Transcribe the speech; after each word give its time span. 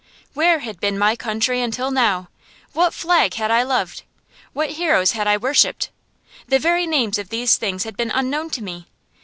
Where 0.33 0.61
had 0.61 0.79
been 0.79 0.97
my 0.97 1.15
country 1.15 1.61
until 1.61 1.91
now? 1.91 2.29
What 2.73 2.91
flag 2.91 3.35
had 3.35 3.51
I 3.51 3.61
loved? 3.61 4.01
What 4.51 4.71
heroes 4.71 5.11
had 5.11 5.27
I 5.27 5.37
worshipped? 5.37 5.91
The 6.47 6.57
very 6.57 6.87
names 6.87 7.19
of 7.19 7.29
these 7.29 7.55
things 7.55 7.83
had 7.83 7.95
been 7.95 8.09
unknown 8.09 8.49
to 8.49 8.63
me. 8.63 8.87